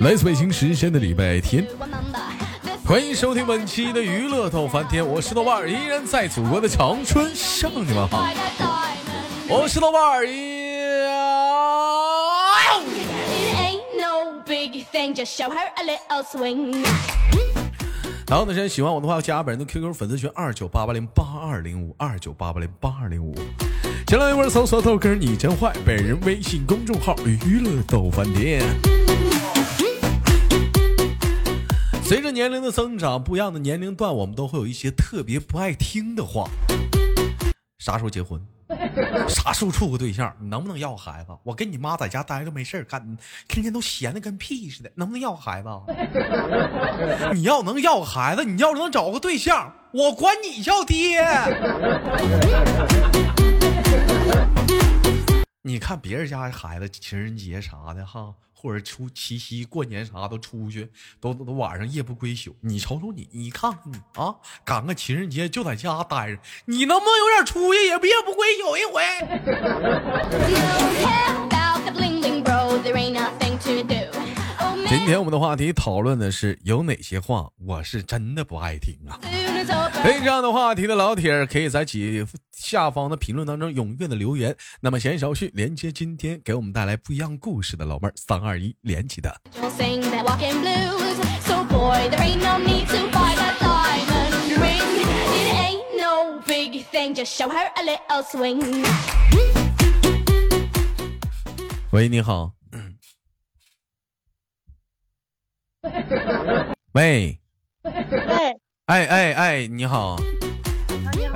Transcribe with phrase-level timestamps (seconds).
[0.00, 1.66] 来自北京时间的礼拜天，
[2.84, 8.24] 欢迎收听本期的娱乐逗翻天，我是豆瓣儿，依然在祖国的长春向你们好，
[9.48, 10.24] 我是豆瓣儿，
[18.28, 23.34] 然后呢，喜欢我的话，加本人的 QQ 粉丝群二九八八零八二零五二九八八零八二零五。
[24.06, 28.62] 前来一会儿搜索豆哥你真坏，本人微信公众号娱乐逗翻天。
[32.08, 36.48] 随着年龄的增长，不一样的年龄段，我们都会有一些特别不爱听的话。
[37.78, 38.40] 啥时候结婚？
[39.28, 40.34] 啥时候处个对象？
[40.40, 41.36] 你能不能要孩子？
[41.42, 44.90] 我跟你妈在家待着没事干，天天都闲的跟屁似的。
[44.94, 45.68] 能不能要孩子？
[47.34, 51.22] 你要能要孩子，你要是能找个对象，我管你叫爹。
[55.68, 60.88] 你看别人家孩子情人节啥的哈，或者出七夕过年啥都出去，
[61.20, 62.56] 都都晚上夜不归宿。
[62.62, 69.02] 你瞅瞅你，你看看你啊，赶个情人节就在家待着，你能不能有点出息，也别不归宿一回？
[74.88, 79.20] 今天我们的话题讨论的是有哪些话我是真的不爱听啊。
[80.02, 82.24] 对这样的话题的老铁可以在几
[82.68, 84.54] 下方的评论当中踊跃的留言。
[84.82, 89.40] 那么闲少叙，连接今天给我们带来不一样故事的老妹儿，三二一，连起的。
[101.90, 102.52] 喂，你好。
[106.92, 107.40] 喂。
[107.82, 107.90] 喂。
[108.86, 110.16] 哎哎哎，你好，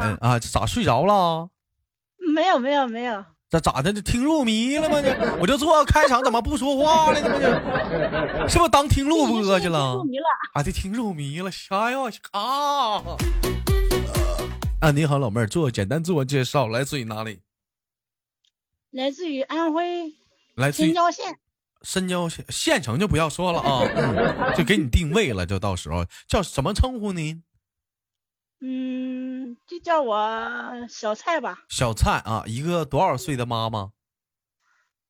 [0.03, 1.49] 你好啊，咋睡着了？
[2.35, 3.93] 没有没有没有，这咋的？
[3.93, 5.01] 这听入迷了吗？
[5.03, 7.29] 这我就做开场，怎么不说话了呢？
[8.43, 9.95] 这是不是当听录播去了？
[9.95, 10.63] 入迷了啊！
[10.63, 13.03] 这听入迷了，哎呦我去啊！
[14.81, 17.41] 啊，你好，老妹儿，做简单自我介绍，来自于哪里？
[18.91, 20.15] 来自于安徽
[20.55, 21.39] 来自深郊县。
[21.83, 27.43] 深郊县县城就不要说了啊，就给你定位了，就到时候叫什么称呼您？
[28.65, 31.65] 嗯，就叫我小蔡吧。
[31.69, 33.91] 小蔡啊，一个多少岁的妈妈？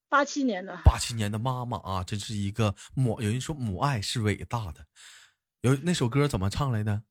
[0.09, 0.79] 八七年的。
[0.85, 3.21] 八七年的妈妈啊，真是一个母。
[3.21, 4.87] 有人说母爱是伟大的，
[5.61, 7.03] 有那首歌怎么唱来的？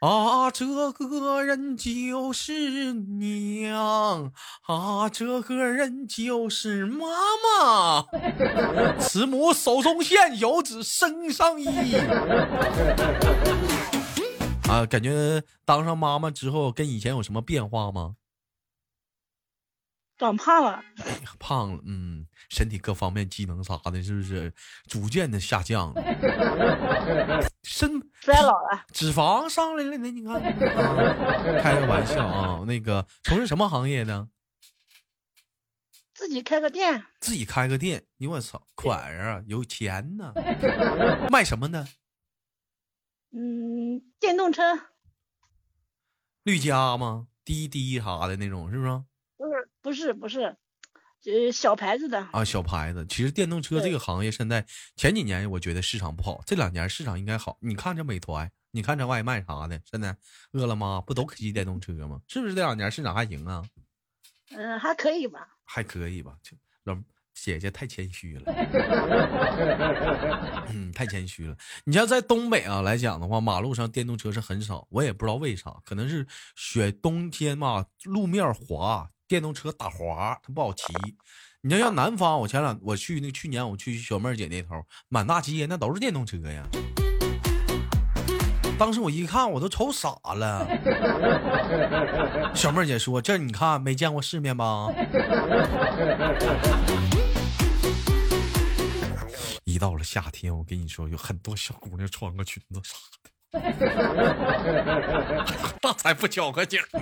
[0.00, 7.06] 啊，这个人就是娘啊，这个人就是妈
[7.42, 8.06] 妈。
[8.98, 11.66] 慈母手中线，游子身上衣。
[14.68, 18.16] 啊，感觉当上妈妈之后，跟以前有什么变化吗？
[20.18, 20.82] 长胖了，
[21.38, 24.52] 胖了，嗯，身体各方面机能啥的，是不是
[24.88, 26.02] 逐渐的下降了？
[27.62, 27.90] 身
[28.20, 30.10] 衰老了，脂肪上来了那？
[30.10, 30.40] 你看，
[31.62, 32.64] 开个玩笑啊！
[32.66, 34.28] 那个从事什么行业呢？
[36.14, 37.04] 自己开个店。
[37.20, 40.32] 自己开个店，你我操，款儿啊，有钱呢！
[41.30, 41.86] 卖什么呢？
[43.30, 44.62] 嗯，电动车。
[46.42, 47.26] 绿家吗？
[47.44, 49.02] 滴滴啥的那种，是不是？
[49.36, 50.56] 不是不是，不是
[51.24, 53.04] 呃，小牌子的啊，小牌子。
[53.08, 54.64] 其实电动车这个行业现在
[54.96, 57.58] 前几年我觉得市场不好，这两年市场应该好。
[57.60, 60.16] 你看这美团，你看这外卖啥的，现在
[60.52, 62.20] 饿了么不都骑电动车吗？
[62.28, 63.62] 是不是这两年市场还行啊？
[64.50, 66.38] 嗯，还可以吧，还可以吧。
[66.84, 66.96] 老
[67.44, 68.52] 姐姐太谦虚了，
[70.72, 71.56] 嗯，太谦虚了。
[71.84, 79.10] 你像在东北啊来讲的话，马路上电动车是很少，我也不知道为啥，可能是雪冬天嘛，路面滑。
[79.28, 80.84] 电动车打滑，它不好骑。
[81.60, 86.66] 你要像南方，我前两我去那去年我去小妹儿姐那头，满大街那都是电动车呀。
[88.78, 90.66] 当时我一看，我都瞅傻了。
[92.54, 94.88] 小妹儿姐说：“这你看没见过世面吧？”
[99.68, 103.30] 一到了夏天，我跟你说，有很多小姑娘穿个裙子啥的。
[105.82, 107.00] 那才不交个警呢！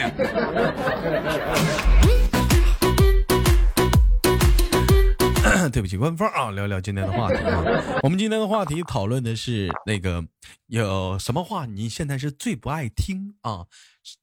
[5.70, 7.62] 对不起，官方啊，聊聊今天的话题啊。
[8.02, 10.26] 我们今天的话题讨论的是那个
[10.66, 13.66] 有什么话你现在是最不爱听啊？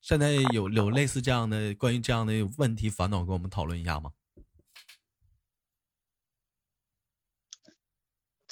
[0.01, 4.11] 现在有有类似这样的关于这样的问题烦恼，跟我们讨论一下吗？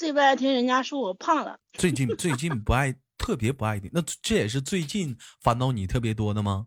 [0.02, 1.60] 最不爱听人家说我胖了。
[1.74, 2.96] 最近最近不爱。
[3.20, 6.66] 特别不爱听，那这也是最近烦恼你特别多的吗？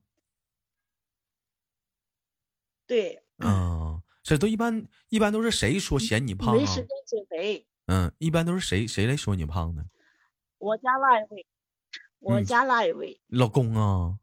[2.86, 6.54] 对，嗯，这都一般一般都是谁说嫌你胖？
[6.54, 7.66] 没时间减肥。
[7.86, 9.84] 嗯，一般都是谁谁来说你胖呢？
[10.58, 11.46] 我家那一位，
[12.20, 14.20] 我嗯家那一位，老公啊，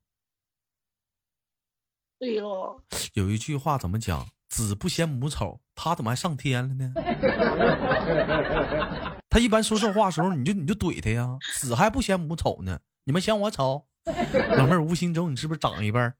[2.18, 2.82] 对喽，
[3.16, 4.30] 有一句话怎么讲？
[4.48, 6.94] 子不嫌母丑，他怎么还上天了呢？
[9.28, 11.40] 他一般说这话的时候，你就你就怼他呀。
[11.54, 13.88] 死还不嫌母丑呢，你们嫌我丑？
[14.06, 16.16] 老妹儿，无形中你是不是长一辈儿？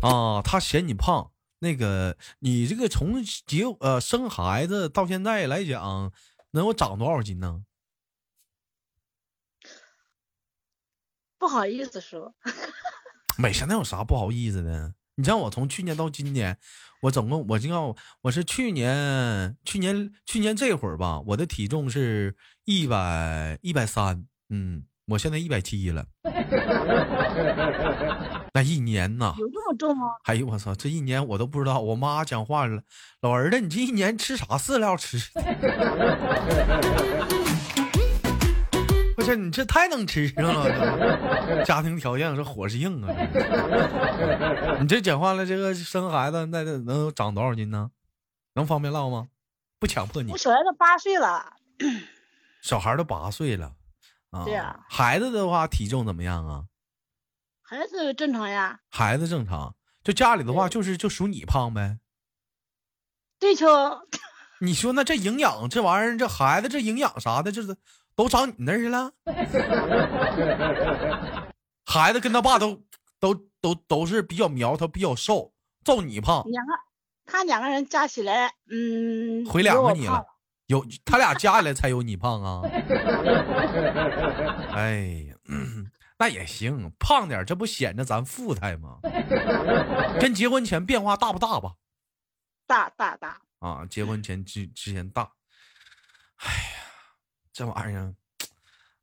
[0.00, 1.32] 啊，他嫌你胖。
[1.58, 6.12] 那个，你这个从结呃生孩子到现在来讲，
[6.52, 7.64] 能有长多少斤呢？
[11.36, 12.32] 不好意思说，
[13.36, 14.94] 没啥，那有啥不好意思的？
[15.16, 16.56] 你像我从去年到今年，
[17.02, 22.34] 我总共我就要我是去年去年去年这会儿吧，我的体重是
[22.64, 26.04] 一百一百三，嗯，我现在一百七了。
[28.52, 30.06] 那一年呐，有这么重吗？
[30.24, 31.80] 哎呦我操，这一年我都不知道。
[31.80, 32.82] 我妈讲话了，
[33.20, 35.18] 老儿子，你这一年吃啥饲料吃
[39.24, 39.32] 的？
[39.32, 43.08] 我去，你这太能吃了，家庭条件这伙食硬啊！
[44.80, 47.90] 你这讲话了，这个生孩子那得能长多少斤呢？
[48.54, 49.28] 能方便唠吗？
[49.80, 50.38] 不强迫你我。
[50.38, 51.56] 小孩都八岁了，
[52.62, 53.72] 小孩都八岁了
[54.30, 56.64] 啊，对呀孩子的话体重怎么样啊？
[57.60, 61.98] 孩子正常呀，孩子正常，就家里的话就是就属你胖呗。
[63.40, 63.66] 对球，
[64.60, 67.76] 你说那这营养这玩意儿，这孩子这营养啥的，这是
[68.16, 69.12] 都长你那儿去了？
[71.86, 72.82] 孩子跟他爸都
[73.20, 75.52] 都都都是比较苗条，比较瘦，
[75.84, 76.72] 就你胖，两个
[77.26, 80.24] 他两个人加起来，嗯，回两个你了，
[80.66, 82.62] 有他俩加起来才有你胖啊！
[84.72, 88.98] 哎呀，嗯 那也行，胖点这不显着咱富态吗？
[90.20, 91.74] 跟结婚前变化大不大吧？
[92.66, 95.30] 大大大，啊，结婚前之之前大。
[96.36, 96.83] 哎呀，
[97.54, 98.12] 这玩意儿，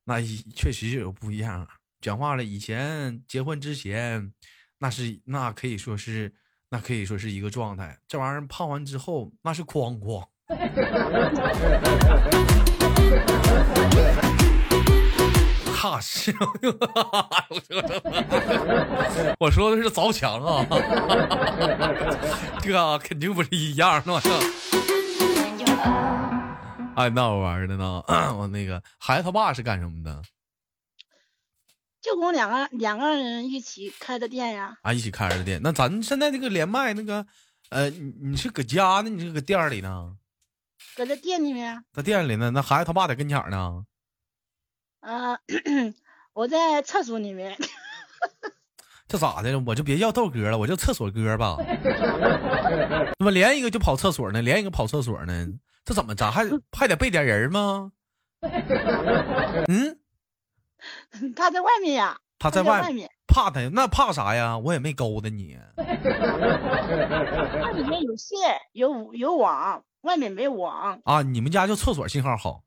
[0.03, 0.19] 那
[0.53, 1.69] 确实是有不一样啊。
[2.01, 4.33] 讲话了，以前结婚之前，
[4.80, 6.33] 那是那可以说是
[6.69, 7.98] 那可以说是一个状态。
[8.09, 10.27] 这玩意儿胖完之后，那是哐哐。
[15.74, 16.31] 哈是，
[19.39, 20.65] 我说的是凿墙啊，
[22.62, 24.21] 这个肯定不是一样的。
[26.95, 28.03] 哎，那玩的呢？
[28.38, 30.21] 我那个孩子他爸是干什么的？
[32.01, 35.61] 就跟我两个两个人一起开的店呀，啊，一起开的店。
[35.63, 37.25] 那咱现在这个连麦那个，
[37.69, 39.09] 呃，你你是搁家呢？
[39.09, 40.17] 你是搁店儿里呢？
[40.95, 42.49] 搁这店里面，在店里呢？
[42.51, 43.85] 那孩子他爸在跟前儿呢？
[45.01, 45.38] 呃，
[46.33, 47.55] 我在厕所里面，
[49.07, 49.59] 这咋的？
[49.59, 51.55] 我就别叫豆哥了，我叫厕所哥吧。
[53.17, 54.41] 怎么连一个就跑厕所呢？
[54.41, 55.47] 连一个跑厕所呢？
[55.83, 56.30] 这怎么着？
[56.30, 57.92] 还还得备点人吗？
[59.68, 60.00] 嗯，
[61.36, 64.57] 他在外面呀，他在外外面，怕他那怕啥呀？
[64.57, 65.57] 我也没勾搭你。
[65.78, 68.38] 那里面有线，
[68.74, 72.63] 有有网，外面没网，啊，你们家就厕所信号好，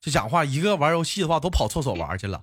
[0.00, 2.38] 就讲话一个玩游戏的话都跑厕所玩去了，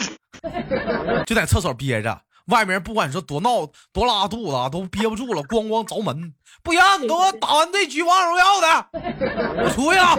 [1.28, 2.22] 就在厕所憋着。
[2.48, 6.34] 外面不管你说多闹多拉肚子啊，都憋不住了，咣咣凿门，
[6.64, 8.90] 不行，你给我打完这局王者荣耀的，
[9.64, 10.16] 我出去了。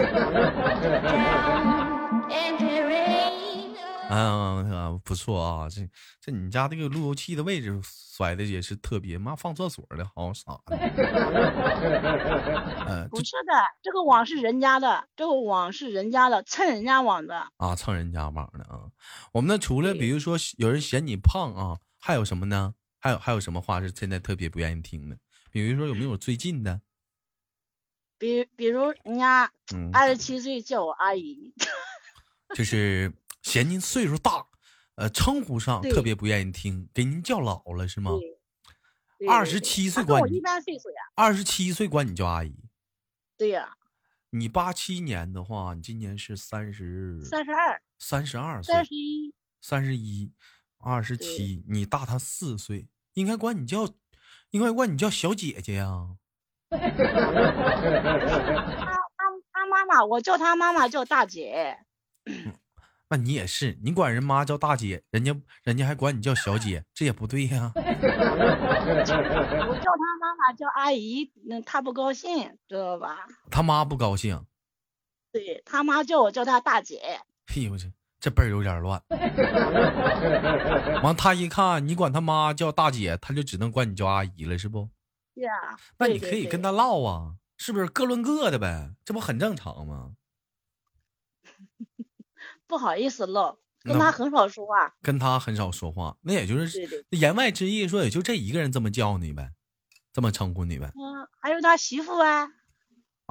[4.09, 5.81] 嗯，啊不错啊，这
[6.21, 10.77] 这你家这个路由器的位置甩的也是特别，妈放厕所的，好傻的。
[12.87, 17.47] 嗯， 不是的，这个网是人家的，这个网是人家的，蹭人家网的。
[17.57, 18.81] 啊，蹭人家网的啊。
[19.31, 22.75] 我们那除了比如说有人嫌你胖啊，还有什么呢？
[22.99, 25.17] 还有还有什么话是现在特别不愿意听的？
[25.51, 26.81] 比如说有没有最近的？
[28.17, 31.53] 比比如人家嗯，二十七岁叫我阿姨，
[32.53, 34.45] 就是嫌您岁数大，
[34.95, 38.11] 呃，称呼上特别不愿意听，给您叫老了是吗？
[39.29, 40.95] 二十七岁管你我一般岁数呀。
[41.15, 42.53] 二十七岁管你叫阿姨。
[43.37, 43.77] 对呀，
[44.31, 50.33] 你八七年的话，你今年是三十三十二、三十二岁三，十一，三十一，
[50.83, 53.87] 二十七，你大他四岁，应该管你叫，
[54.51, 56.17] 应该管你叫小姐姐呀。
[56.69, 56.89] 他他
[59.51, 61.77] 他妈妈，我叫他妈妈叫大姐。
[63.09, 73.27] 那你也是，你管人妈叫大姐，人家人家还管你叫小姐，这也不对呀、我叫他妈妈叫阿姨，那他不高兴，知道吧？
[73.51, 74.45] 他妈不高兴，
[75.31, 76.97] 对他妈叫我叫他大姐，
[77.55, 77.87] 哎呦我这
[78.23, 79.03] 这辈儿有点乱。
[81.03, 84.89] 完，他一看你管他妈叫大姐，他就只能管你叫阿姨了，是不？
[85.35, 85.77] 是啊。
[85.97, 88.91] 那你可以跟他唠啊，是不是各论各的呗？
[89.03, 90.13] 这不很正常吗？
[92.65, 94.95] 不好意思唠，跟他很少说话。
[95.01, 99.51] 跟他很少说话，那也就是言外之意说，也就这一个人这么叫你呗，
[100.13, 100.89] 这么称呼你呗。
[100.95, 102.47] 嗯，还有他媳妇啊，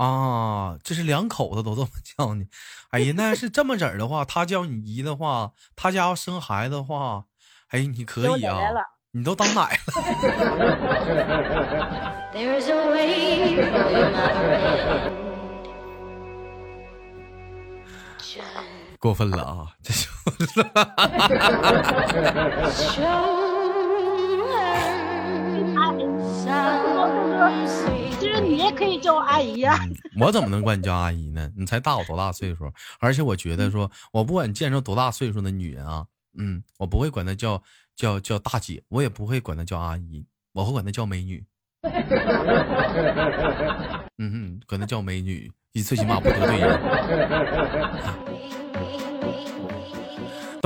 [0.03, 2.47] 啊，这是两口子都这么 叫你。
[2.91, 7.25] 哎呀，那要是这么子儿的话，他叫你姨的话，他家要生孩子的话，
[7.69, 8.59] 哎，你可以啊
[9.13, 9.93] 你都当奶了。
[12.33, 13.63] There's a way
[18.99, 19.77] 过分了啊！
[19.83, 20.09] 这就
[28.35, 31.51] 实你也可以叫我阿姨呀、嗯我怎么能管你叫阿姨呢？
[31.57, 32.71] 你才大我多大岁数？
[33.01, 36.07] 而且我觉得说，我不管见着多大岁数的女人啊，
[36.39, 37.63] 嗯，我不会管她叫
[37.97, 41.45] 叫叫大姐，我也不会管她叫阿姨，我会管她叫美女。
[44.19, 46.79] 嗯哼，管她叫美女，你最起码不得罪人。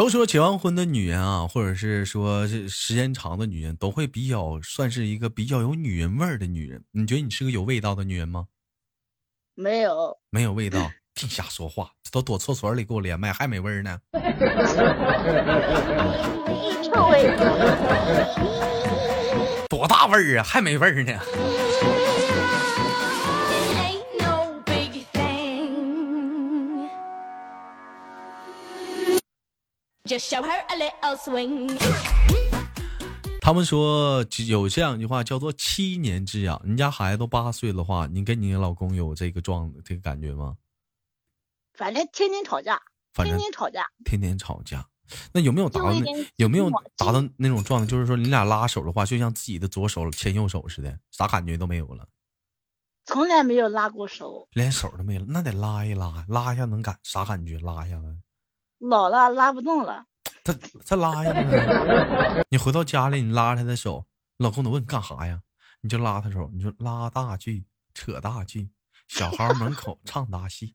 [0.06, 6.80] 都说结完婚的女人啊，或者是说这时间长的女人，都会比较算是一个比较有女人味儿的女人。
[6.92, 8.46] 你觉得你是个有味道的女人吗？
[9.56, 13.98] 没有，没有味道，净瞎说话，这都躲厕所里给我连麦，还没味儿呢。
[16.84, 17.36] 臭味。
[19.68, 21.18] 多大味儿啊，还没味儿呢。
[30.06, 31.76] Just show her a little swing.
[33.40, 40.56] 他们说有这样一句话叫做“七年之痒”，你家孩子都八岁的话，你跟你老公有这个状这个感觉吗？
[41.74, 42.80] 反正天天吵架，
[43.14, 44.86] 天天吵架，天天吵架，
[45.32, 45.92] 那有没有达到
[46.36, 47.86] 有没有达到那种状态？
[47.86, 52.06] 就是说你俩拉手的话，就像自己的左手牵右手似的，啥感觉都没有了，
[53.06, 54.46] 从来没有拉过手。
[54.52, 57.58] 连手都没了，那得拉一拉，拉一下能感啥感觉？
[57.58, 58.16] 拉一下子，
[58.78, 60.04] 老了拉不动了，
[60.44, 60.54] 他
[60.86, 62.44] 他拉一下子。
[62.50, 64.04] 你回到家里，你拉他的手，
[64.38, 65.40] 老公都问你干啥呀？
[65.80, 67.64] 你就拉他手，你说拉大锯，
[67.94, 68.70] 扯大锯，
[69.08, 70.74] 小孩门口 唱大戏。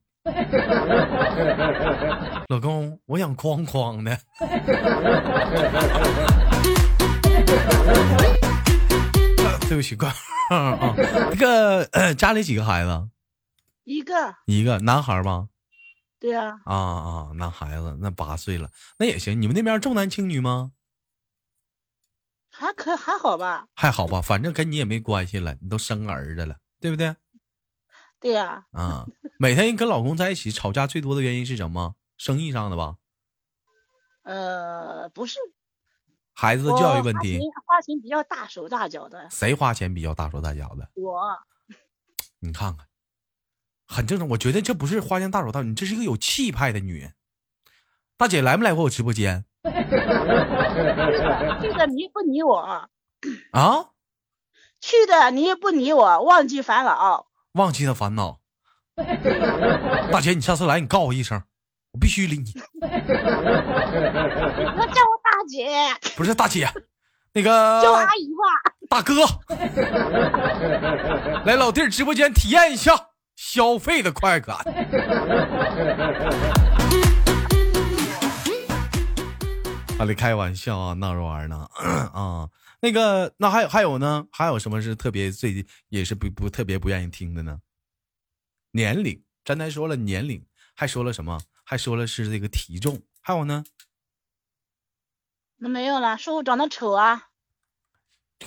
[2.50, 4.18] 老公，我想哐哐的。
[9.38, 10.12] 呃 对不起，关
[10.50, 10.94] 啊。
[10.98, 13.10] 那个、呃家里几个孩子？
[13.84, 14.14] 一个，
[14.46, 15.48] 一个男孩吧？
[16.22, 19.42] 对啊，啊啊，男孩子，那八岁了，那也行。
[19.42, 20.72] 你们那边重男轻女吗？
[22.52, 23.68] 还可还好吧？
[23.74, 27.16] 还好吧，反正跟你也没关系了，你都生儿子了，对不对？
[28.20, 29.08] 对呀、啊，
[29.40, 31.96] 每天跟老公在一起吵架最多的原因是什么？
[32.18, 32.98] 生意上的吧？
[34.22, 35.40] 呃，不是，
[36.36, 40.88] 孩子的教育问题花钱比较大手大脚的，谁花钱比较大手大脚的？
[40.94, 41.20] 我
[42.38, 42.86] 你看看，
[43.92, 44.28] 很正常。
[44.30, 47.14] 我觉得这不是花钱大手大脚，你这是一个有气派的女人。
[48.18, 52.58] 大姐来没来过我直播间这 个去的你不理我，
[53.52, 53.86] 啊？
[54.80, 57.28] 去的你也不理我，忘记烦恼。
[57.54, 58.40] 忘记的烦恼。
[60.12, 61.42] 大姐，你下次来你告我一声，
[61.92, 62.44] 我必须理你。
[62.44, 62.90] 你要
[64.88, 66.72] 叫我大姐，不是大姐，
[67.34, 68.44] 那个叫我阿姨吧。
[68.90, 69.26] 大哥，
[71.46, 72.94] 来老弟儿直播间体验一下
[73.44, 74.56] 消费的快感。
[79.98, 81.68] 啊，你开玩笑啊，闹着玩呢
[82.14, 82.48] 啊。
[82.82, 84.28] 那个，那还有还有呢？
[84.32, 87.60] 还有什么是特别最也是不不特别不愿意听的呢？
[88.74, 90.46] 年龄，刚才说了年龄，
[90.76, 91.42] 还说了什么？
[91.64, 93.64] 还说了是这个体重，还有呢？
[95.58, 97.31] 那没有了，说我长得丑啊。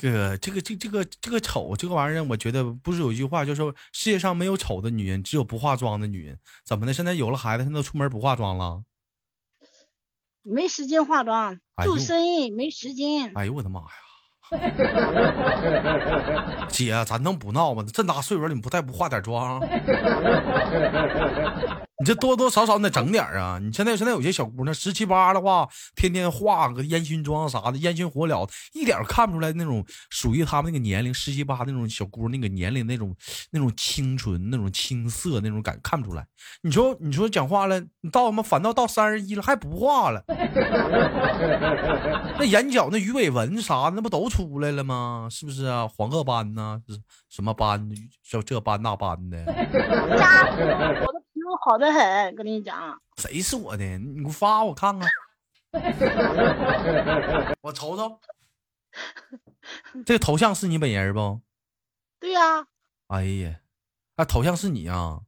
[0.00, 6.36] 这个这个这这个这个丑这个玩意儿，我觉得不是有一句话，就是说世界上没有丑的女人，只有不化妆的女人。
[6.64, 6.92] 怎么的？
[6.92, 8.82] 现在有了孩子，现在都出门不化妆了？
[10.42, 13.32] 没时间化妆，做生意没时间。
[13.34, 13.86] 哎呦我的妈呀！
[16.68, 17.84] 姐，咱能不闹吗？
[17.92, 19.60] 这么大岁数了，你不带不化点妆？
[22.00, 23.60] 你这多多少少你得整点啊！
[23.62, 33.14] 你现在现在有些小姑娘十七八的话，天天化个烟熏妆啥的，烟熏火燎，一点看不出来那种属于他们那个年龄十七八那种小姑那个年龄那种
[33.52, 36.26] 那种清纯、那种青涩那种感看不出来。
[36.62, 40.24] 你说你说讲话了，你到他妈反倒到三十一了还不化了，
[42.38, 45.28] 那眼角那鱼尾纹啥的那不都出来了吗？
[45.30, 45.86] 是不是啊？
[45.86, 46.80] 黄褐斑呐、
[47.30, 47.88] 什么斑？
[48.28, 49.38] 叫这斑那斑的。
[51.64, 53.00] 好的很，跟你讲。
[53.16, 53.96] 谁是我的？
[53.96, 55.08] 你给我发我看看，
[57.62, 58.20] 我瞅瞅。
[60.04, 61.40] 这个头像是你本人不？
[62.20, 62.66] 对呀、
[63.06, 63.60] 哎呀，
[64.16, 65.22] 啊，头像是你啊？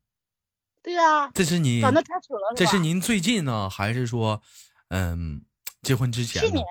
[0.82, 4.42] 对啊，这是你长得太丑了，吧这是您最近呢，还是说，
[4.88, 5.42] 嗯，
[5.80, 6.42] 结婚之前？
[6.42, 6.66] 去年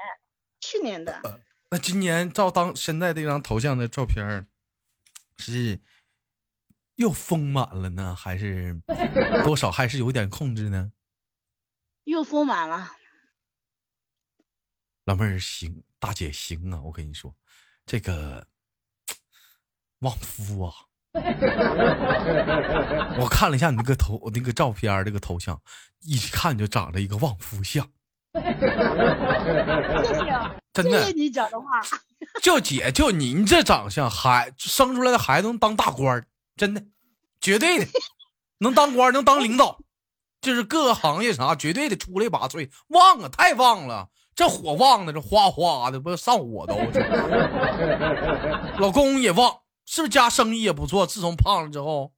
[0.59, 1.41] 去年的，
[1.71, 4.45] 那今年照当现在这张头像的照片儿
[5.37, 5.79] 是
[6.95, 8.79] 又丰满了呢，还是
[9.43, 10.91] 多少还是有点控制呢？
[12.05, 12.91] 又丰满了。
[15.05, 17.35] 老妹儿行，大姐行啊，我跟你说，
[17.85, 18.47] 这个
[19.99, 20.73] 旺夫啊，
[23.19, 25.61] 我看了一下你那个头那个照片那，这个头像，
[26.01, 27.87] 一看就长了一个旺夫相，
[30.73, 31.15] 真的谢谢。
[31.15, 31.81] 你讲的话。
[32.41, 36.81] 就姐就您这长相，孩生出来的孩子能当大官儿真的，
[37.41, 37.85] 绝对的，
[38.59, 39.79] 能当官能当领导，
[40.41, 46.75] 就是各个行业啥绝对的出类拔萃，旺啊，太旺了，这火旺的这哗哗的，不是上火都。
[46.93, 47.01] 这
[48.79, 51.05] 老公也旺，是不是家生意也不错？
[51.05, 52.13] 自从胖了之后，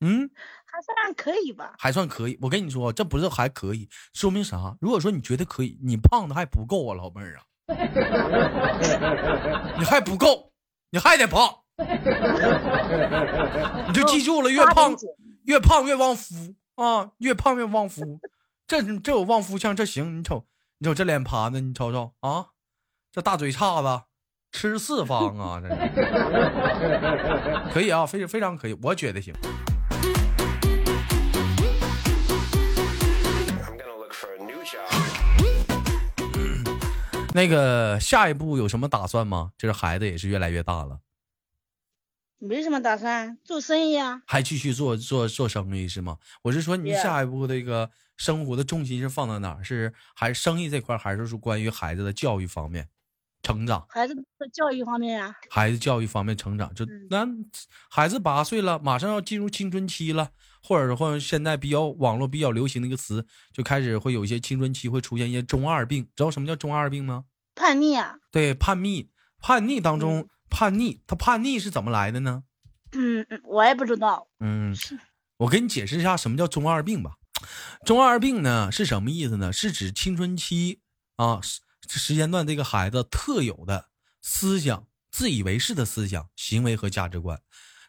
[0.00, 0.28] 嗯，
[0.64, 1.74] 还算可以吧。
[1.78, 2.36] 还算可以。
[2.42, 4.76] 我跟你说，这不是还可以，说明啥？
[4.80, 7.44] 如果说你觉得可以，你胖的还不够啊，老妹儿啊，
[9.78, 10.50] 你还不够，
[10.90, 11.61] 你还得胖。
[13.88, 14.94] 你就记住了，越胖
[15.44, 18.20] 越胖越旺夫啊，越胖越旺夫。
[18.66, 20.44] 这这有旺夫相，这行，你瞅，
[20.78, 22.46] 你瞅这脸盘子，你瞅瞅啊，
[23.10, 24.02] 这大嘴叉子，
[24.52, 25.74] 吃四方啊，这是
[27.72, 29.34] 可以啊，非非常可以，我觉得行。
[33.60, 34.88] I'm gonna look for a new job.
[37.34, 39.50] 那个下一步有什么打算吗？
[39.58, 41.00] 这个孩子也是越来越大了，
[42.44, 44.20] 没什么打算，做生意啊。
[44.26, 46.18] 还继续做做做生意是吗？
[46.42, 49.62] 我是说，你下一步这个生活的重心是放在哪儿？
[49.62, 52.88] 是还是生意这块，还是说关于孩子的教育方面
[53.44, 53.86] 成长？
[53.88, 57.24] 孩子的教育方面啊，孩子教育方面成长，就嗯那
[57.88, 60.30] 孩子八岁了，马上要进入青春期了，
[60.64, 66.08] 或者说现在比较网络比较流行的一个词，就开始会有一些青春期会出现一些中二病。
[66.16, 67.26] 知道什么叫中二病吗？
[67.54, 68.16] 叛逆啊。
[68.32, 72.44] 对，叛逆，叛逆当中叛逆，他叛逆是怎么来的呢？
[72.92, 74.28] 嗯嗯，我也不知道。
[74.38, 74.76] 嗯，
[75.38, 77.12] 我给你解释一下什么叫中二病吧。
[77.86, 79.50] 中二病呢是什么意思呢？
[79.50, 80.80] 是指青春期
[81.16, 83.86] 啊时时间段这个孩子特有的
[84.20, 87.40] 思想、自以为是的思想、行为和价值观。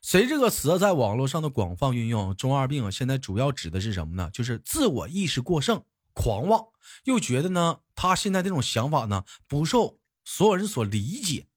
[0.02, 4.30] 随这个词在网络上的广泛运用，中二病啊，现在主要指的是什么呢？
[4.32, 6.66] 就是自我意识过剩、狂妄，
[7.04, 11.48] 又觉得呢，他现在这种想法呢不受所有人所理解，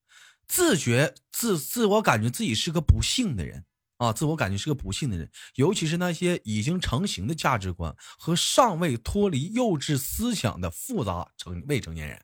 [0.49, 3.65] 自觉自自我感觉自己是个不幸的人
[3.99, 12.21] 啊，自我感觉是个不幸的人，尤其是那些已经成型的价值观和尚未脱离幼稚思想的复杂成未成年人。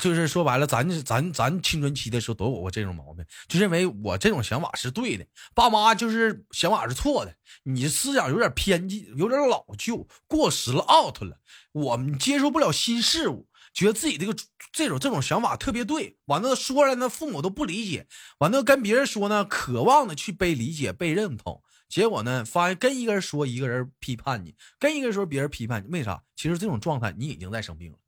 [0.00, 7.34] 就是说白了，咱咱咱青春期的时候都有过这种毛病，就认为我这种想法是对的，爸妈就是想法是错的，
[7.64, 11.38] 你思想有点偏激，有点老旧、过时了、out 了，
[11.72, 14.34] 我们接受不了新事物，觉得自己这个
[14.72, 18.06] 这种这种想法特别对，完了说了呢，父母都不理解，
[18.38, 26.22] 完了跟别人说呢，渴望的去被理解、被认同，结果呢，发现跟一个人说，一个人批判你，跟一个人说，别人批判你，为啥？
[26.34, 27.98] 其实这种状态你已经在生病了。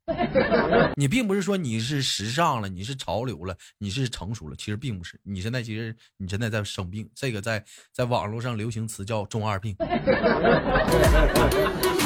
[0.97, 5.19] 你并不是说你是时尚了，你是潮流了，你是成熟了，其实并不是。
[5.21, 9.75] 你现在其实你现在在生病，这个在在网络上流行词叫中二病。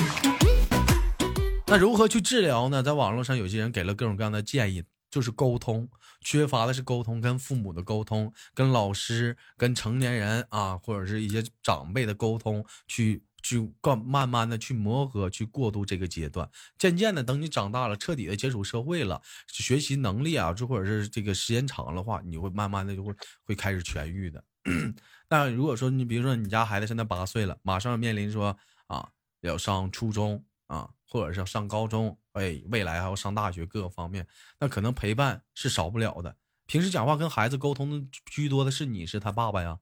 [1.73, 2.83] 那如何去治疗呢？
[2.83, 5.89] 在网络上有些人给了各种各样的建议，就是沟通，
[6.21, 16.47] 缺乏的是沟通，跟父母的沟通，跟老师、跟成年人啊，或者是一些长辈的沟通，去去慢慢慢的去磨合，去过渡这个阶段。
[16.77, 23.11] 渐渐的，等你长大了，彻底的接触社会了，学习能力啊，或者是这个时间长了的话，你会慢慢的就会
[23.43, 24.43] 会开始痊愈的。
[25.27, 28.55] 那如果说你比如说你家孩子现在八岁了，马上面临说
[28.85, 29.09] 啊
[29.41, 34.25] 要上初中啊，或者是要上高中，哎，未来还要上大学各个方面，
[34.59, 36.35] 那可能陪伴是少不了的。
[36.65, 39.77] 平时讲话跟孩子沟通的居多的是你是他爸爸呀？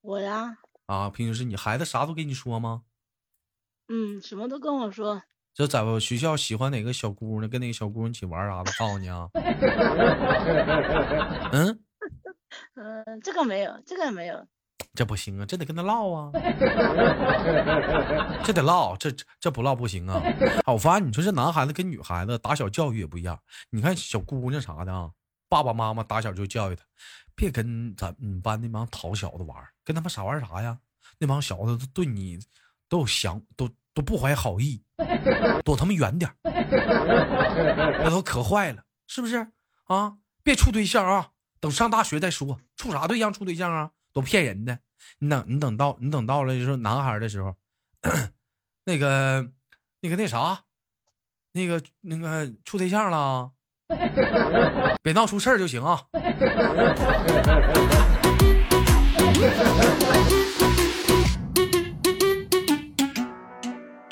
[0.00, 2.84] 我呀，啊，平时是你孩子啥都跟你说吗？
[3.88, 5.20] 嗯，什么都跟我说。
[5.54, 9.28] 就在我学校喜欢哪个小姑娘，跟那个小姑娘一起玩啥的，告诉你啊。
[11.50, 11.82] 嗯，
[12.76, 14.46] 嗯、 这个没有，这个没有。
[14.98, 16.32] 这不行啊，这得跟他唠啊，
[18.42, 20.20] 这得唠，这这这不唠不行啊。
[20.64, 23.38] 啊我发现你说这男孩子跟女孩子打小教育也不一样。
[23.70, 25.08] 你看小姑娘啥的啊，
[25.48, 26.82] 爸爸妈妈打小就教育他，
[27.36, 30.76] 别跟咱们班那帮淘小子玩儿，跟他们啥玩啥呀？
[31.18, 32.36] 那帮小子都对你
[32.88, 34.82] 都有想，都都不怀好意，
[35.64, 36.34] 躲他们远点儿
[38.02, 39.46] 那都可坏了，是不是
[39.86, 40.16] 啊？
[40.42, 41.28] 别处对象啊，
[41.60, 44.76] 等上大学再说，处啥对象处对象啊，都骗人的。
[45.18, 47.54] 你等你等到你等到了就是男孩的时候，
[48.84, 49.48] 那个
[50.00, 50.60] 那个那啥，
[51.52, 53.50] 那个那个处对象了，
[55.02, 56.04] 别闹出事儿就行啊。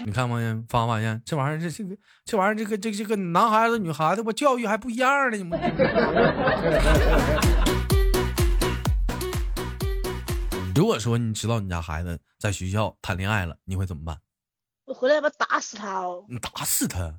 [0.04, 0.36] 你看没
[0.68, 5.60] 发没发现这玩意儿这这个这玩意儿这个这个这个男孩子女孩子我教育还不一样呢，你们。
[10.76, 14.18] 如果说你知道你家孩子在学校谈恋爱了，你会怎么办？
[14.84, 16.26] 我回来我打死他哦！
[16.28, 17.18] 你打死他！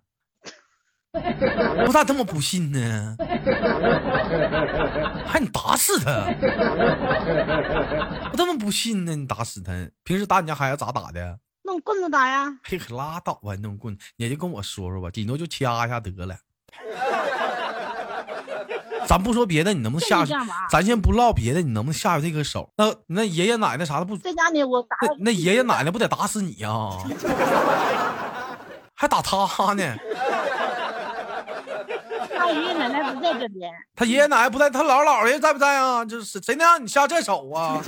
[1.11, 3.17] 我咋这么不信呢？
[5.25, 6.27] 还你打死他！
[8.31, 9.15] 我这么不信呢？
[9.15, 9.71] 你打死他！
[10.03, 11.39] 平时打你家孩子咋打的？
[11.63, 12.59] 弄棍子打呀！
[12.63, 16.37] 嘿，可拉倒吧，弄棍，你就跟我说说吧，顶多就掐一下得了。
[19.07, 20.25] 咱不说别的，你能不能下？
[20.69, 22.69] 咱先不唠别的，你能不能下去这个手？
[22.75, 24.17] 那那爷爷奶奶啥的不？
[24.17, 26.69] 在家里我打那那爷爷奶奶不得打死你呀、
[28.93, 29.95] 还打他呢？
[32.37, 36.03] 他爷爷奶奶不在这边，他爷爷奶奶不在，他姥姥姥爷在不在啊？
[36.05, 37.81] 就是谁能让你下这手啊？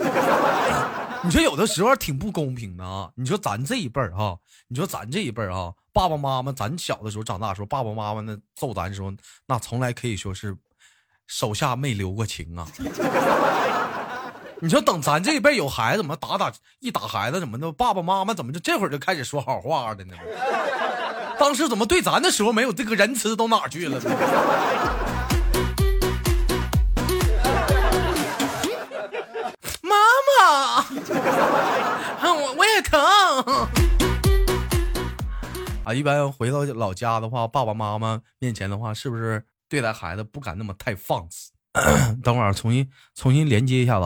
[1.23, 3.09] 你说有的时候挺不公平的啊！
[3.15, 4.37] 你说咱这一辈儿哈，
[4.69, 9.11] 你说咱这一辈儿哈，爸爸妈妈，咱小的时候长大的时候，爸爸妈妈那揍咱的时候，
[9.45, 10.55] 那从来可以说是
[11.29, 12.67] 手下没留过情啊。
[14.59, 20.15] 你说等咱这一辈有孩子，怎么打打一打孩子怎么的，爸爸妈妈怎么就这会儿就开始说好话了呢？
[21.39, 24.09] 当时怎么对咱的时候没有这个仁慈都哪去了呢？
[29.81, 29.95] 妈
[30.27, 30.83] 妈，
[32.33, 32.99] 我我也疼。
[35.85, 41.51] 啊，一般回到老家的话，爸爸妈妈面前的话，是不是对待孩子不敢那么太放肆？
[42.23, 44.05] 等会儿重新重新连接一下子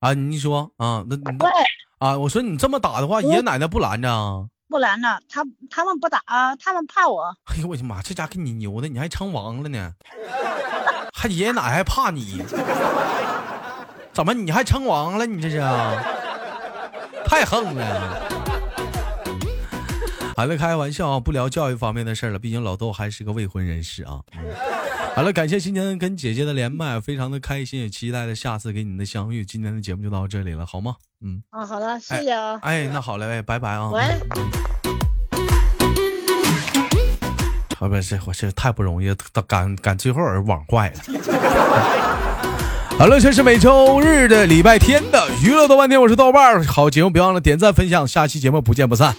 [0.00, 0.14] 啊。
[0.14, 1.32] 你说啊，那那，
[1.98, 4.46] 啊，我说你这么打的话，爷爷奶奶不拦着啊？
[4.70, 5.08] 不拦着？
[5.28, 6.18] 他他们不打，
[6.58, 7.24] 他们怕我。
[7.44, 9.92] 哎呦我的妈，这家给你牛的，你还称王了呢？
[11.12, 12.42] 还爷爷奶奶还怕你？
[14.14, 15.26] 怎么你还称王了？
[15.26, 15.92] 你这是啊？
[17.26, 18.47] 太横了！
[20.38, 24.20] 好了，开玩笑啊，不聊教育方面的事了，毕竟老豆还是个未婚人士啊。
[24.36, 24.44] 嗯
[25.16, 29.44] 好了，感谢今天跟姐姐的连麦，非常的开心，也期待着下次跟你的相遇。
[29.44, 30.94] 今天的节目就到这里了，好吗？
[31.24, 32.56] 嗯，啊，好了，谢谢啊。
[32.62, 33.90] 哎，那好嘞，哎拜拜啊。
[33.90, 34.00] 喂，
[37.80, 39.12] 啊，不是，我这太不容易，
[39.48, 41.00] 赶赶最后而网坏了。
[42.96, 46.64] 好了，这是每周日的礼拜天的娱乐豆瓣天，我是豆瓣儿。
[46.64, 49.16] 好节目别忘了点赞分享，下期节目不见不散。